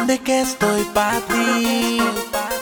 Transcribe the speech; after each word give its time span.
Entiende 0.00 0.24
que 0.24 0.40
estoy 0.40 0.82
para 0.94 1.20
ti, 1.20 2.00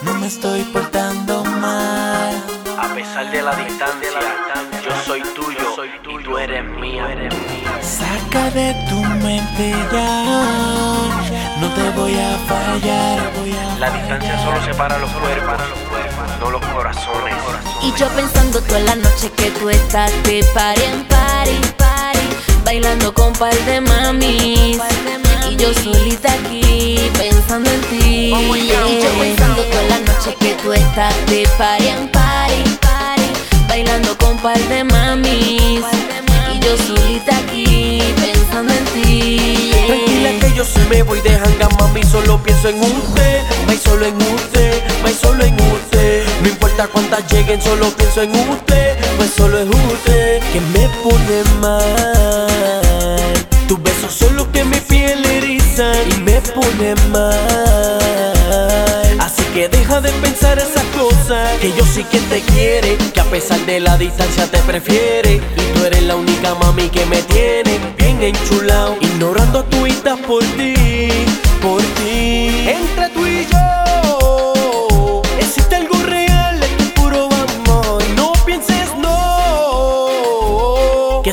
no 0.01 0.13
me 0.15 0.27
estoy 0.27 0.61
portando 0.73 1.45
mal. 1.45 2.35
A 2.77 2.93
pesar 2.93 3.31
de 3.31 3.41
la 3.41 3.55
distancia, 3.55 4.09
yo 4.83 4.91
soy 5.05 5.21
tuyo 5.33 5.85
y 5.85 6.23
tú 6.23 6.37
eres 6.37 6.65
mía. 6.65 7.07
Saca 7.81 8.51
de 8.51 8.73
tu 8.89 8.95
mente 9.23 9.73
ya, 9.93 10.25
no 11.61 11.69
te 11.75 11.89
voy 11.91 12.15
a 12.19 12.37
fallar. 12.49 13.31
La 13.79 13.89
distancia 13.89 14.37
solo 14.43 14.61
separa 14.65 14.97
los 14.97 15.09
cuerpos, 15.11 15.61
no 16.41 16.51
los 16.51 16.65
corazones. 16.65 17.35
Y 17.83 17.93
yo 17.97 18.09
pensando 18.09 18.61
toda 18.61 18.81
la 18.81 18.95
noche 18.95 19.31
que 19.37 19.49
tú 19.51 19.69
estás 19.69 20.11
de 20.23 20.43
party 20.53 20.81
en 20.83 21.05
party, 21.05 21.57
party, 21.77 22.19
bailando 22.65 23.13
con 23.13 23.31
par 23.31 23.55
de 23.65 23.79
mamis. 23.79 24.77
Yo 25.59 25.73
solita 25.73 26.31
aquí 26.31 26.97
pensando 27.17 27.69
en 27.69 27.81
ti. 27.81 28.33
Y 28.33 28.67
yo 28.67 29.11
pensando 29.19 29.61
toda 29.63 29.83
la 29.83 29.99
noche 29.99 30.33
que 30.39 30.53
tú 30.63 30.71
estás 30.71 31.13
de 31.27 31.45
party 31.57 31.87
en 31.87 32.07
party, 32.09 32.63
party, 32.79 33.23
bailando 33.67 34.17
con 34.17 34.37
par 34.37 34.57
de 34.57 34.85
mamis. 34.85 35.83
Y 36.53 36.59
yo 36.61 36.77
solita 36.77 37.37
aquí 37.39 38.01
pensando 38.15 38.73
en 38.73 38.85
ti. 38.85 39.73
Tranquila 39.85 40.31
que 40.39 40.55
yo 40.55 40.63
se 40.63 40.79
me 40.85 41.03
voy 41.03 41.19
de 41.19 41.35
hanga, 41.35 41.67
mami, 41.77 42.03
solo 42.03 42.41
pienso 42.41 42.69
en 42.69 42.81
usted, 42.81 43.41
may 43.67 43.77
solo 43.77 44.05
en 44.05 44.15
usted, 44.15 44.81
may 45.03 45.13
solo 45.13 45.43
en 45.43 45.55
usted. 45.55 46.23
No 46.41 46.47
importa 46.47 46.87
cuántas 46.87 47.29
lleguen, 47.31 47.61
solo 47.61 47.89
pienso 47.97 48.21
en 48.21 48.31
usted, 48.31 48.97
pues 49.17 49.31
solo 49.35 49.59
es 49.59 49.67
usted 49.67 50.39
que 50.53 50.61
me 50.61 50.87
pone 51.03 51.43
mal. 51.59 53.28
Así 59.19 59.43
que 59.53 59.67
deja 59.67 59.99
de 59.99 60.11
pensar 60.13 60.57
esas 60.57 60.83
cosas, 60.97 61.57
que 61.59 61.73
yo 61.73 61.85
sí 61.85 62.05
que 62.05 62.19
te 62.19 62.41
quiere, 62.41 62.97
que 63.13 63.19
a 63.19 63.25
pesar 63.25 63.59
de 63.65 63.81
la 63.81 63.97
distancia 63.97 64.47
te 64.47 64.59
prefiere. 64.59 65.41
Y 65.57 65.73
tú 65.73 65.83
eres 65.83 66.03
la 66.03 66.15
única 66.15 66.55
mami 66.55 66.87
que 66.87 67.05
me 67.05 67.21
tiene 67.23 67.79
bien 67.97 68.23
enchulado, 68.23 68.95
ignorando 69.01 69.65
tuitas 69.65 70.17
por 70.19 70.41
ti, 70.55 71.09
por 71.61 71.81
ti. 71.81 72.58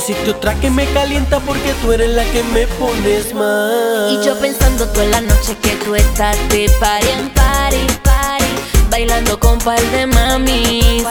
Existe 0.08 0.30
otra 0.30 0.54
que 0.60 0.70
me 0.70 0.86
calienta 0.92 1.40
porque 1.40 1.74
tú 1.82 1.90
eres 1.90 2.10
la 2.10 2.22
que 2.26 2.40
me 2.44 2.64
pones 2.78 3.34
mal. 3.34 4.12
Y 4.12 4.24
yo 4.24 4.38
pensando 4.38 4.86
toda 4.86 5.04
la 5.06 5.20
noche 5.20 5.56
que 5.60 5.70
tú 5.84 5.96
estás 5.96 6.36
de 6.48 6.70
party 6.78 7.08
en 7.08 7.28
party, 7.30 7.86
party, 8.04 8.44
bailando 8.88 9.36
con 9.40 9.58
par 9.58 9.80
de 9.90 10.06
mamis. 10.06 11.04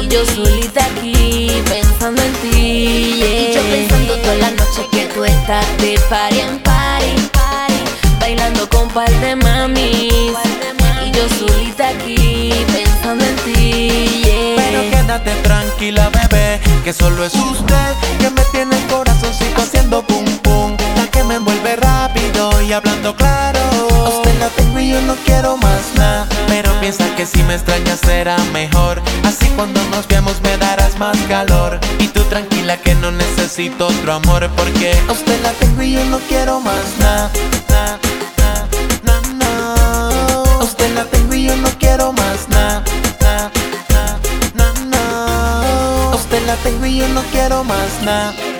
Y 0.00 0.08
yo 0.08 0.24
solita 0.24 0.82
aquí 0.86 1.62
pensando 1.68 2.22
en 2.22 2.32
ti. 2.36 3.22
Y 3.22 3.52
yo 3.54 3.60
pensando 3.70 4.16
toda 4.16 4.36
la 4.36 4.50
noche 4.52 4.86
que 4.90 5.04
tú 5.12 5.24
estás 5.24 5.66
de 5.76 6.00
party 6.08 6.40
en 6.40 6.58
party, 6.60 7.28
party, 7.32 7.74
bailando 8.18 8.66
con 8.70 8.88
par 8.88 9.10
de 9.20 9.36
mamis. 9.36 10.34
Y 11.04 11.10
yo 11.10 11.28
solita 11.38 11.90
aquí 11.90 12.50
pensando 12.72 13.26
en 13.26 13.36
ti. 13.44 14.22
yeah. 14.24 14.56
Pero 14.56 14.90
quédate 14.90 15.32
tranquila, 15.42 16.08
bebé, 16.08 16.60
que 16.82 16.94
solo 16.94 17.26
es 17.26 17.34
usted 17.34 18.01
haciendo 19.62 20.02
pum 20.02 20.24
pum. 20.42 20.76
La 20.96 21.06
que 21.06 21.22
me 21.24 21.36
envuelve 21.36 21.76
rápido 21.76 22.60
y 22.62 22.72
hablando 22.72 23.14
claro. 23.14 23.60
A 24.04 24.08
Usted 24.08 24.38
la 24.38 24.48
tengo 24.48 24.80
y 24.80 24.90
yo 24.90 25.00
no 25.02 25.14
quiero 25.24 25.56
más 25.56 25.82
nada. 25.96 26.26
Pero 26.48 26.70
piensa 26.80 27.04
que 27.16 27.26
si 27.26 27.42
me 27.44 27.54
extrañas 27.54 28.00
será 28.00 28.36
mejor. 28.52 29.00
Así 29.24 29.46
cuando 29.56 29.82
nos 29.90 30.06
veamos 30.08 30.40
me 30.42 30.56
darás 30.58 30.98
más 30.98 31.16
calor. 31.28 31.78
Y 31.98 32.08
tú 32.08 32.22
tranquila 32.24 32.76
que 32.76 32.94
no 32.96 33.10
necesito 33.10 33.86
otro 33.86 34.12
amor. 34.14 34.48
Porque 34.56 34.92
a 35.08 35.12
usted 35.12 35.40
la 35.42 35.52
tengo 35.52 35.82
y 35.82 35.92
yo 35.92 36.04
no 36.06 36.18
quiero 36.28 36.60
más 36.60 36.84
nada. 36.98 37.30
Na, 37.68 39.20
na. 39.38 40.44
A 40.60 40.64
usted 40.64 40.94
la 40.94 41.04
tengo 41.04 41.34
y 41.34 41.44
yo 41.44 41.56
no 41.56 41.68
quiero 41.78 42.12
más 42.12 42.48
nada. 42.48 42.82
Tengo 46.62 46.86
y 46.86 46.98
yo 46.98 47.08
no 47.08 47.22
quiero 47.32 47.64
más 47.64 48.02
nada. 48.04 48.51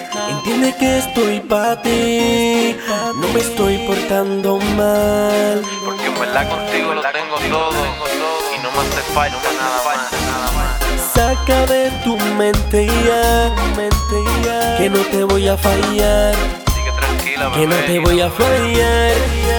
Entiende 0.45 0.75
que 0.77 0.99
estoy 0.99 1.39
para 1.39 1.81
ti, 1.83 2.77
no 3.15 3.29
me 3.29 3.39
estoy 3.39 3.79
portando 3.87 4.59
mal. 4.77 5.63
Porque 5.85 6.07
en 6.07 6.19
verdad 6.19 6.51
contigo 6.51 6.95
lo 6.95 7.01
tengo 7.01 7.37
todo 7.49 7.87
y 8.53 8.59
no 8.61 8.73
más 8.73 8.87
te 8.87 9.03
falta 9.15 9.39
nada 9.53 9.85
más. 9.87 11.13
Saca 11.15 11.65
de 11.67 11.93
tu 12.03 12.17
mente 12.37 12.87
ya, 13.07 13.55
que 14.79 14.91
no 14.91 14.99
te 15.13 15.23
voy 15.23 15.47
a 15.47 15.57
fallar, 15.57 16.35
que 17.55 17.65
no 17.69 17.77
te 17.77 18.01
voy 18.01 18.21
a 18.21 18.29
fallar. 18.29 19.52